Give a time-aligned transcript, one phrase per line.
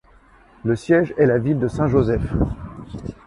[0.63, 2.23] Le siège est la ville de Saint-Joseph.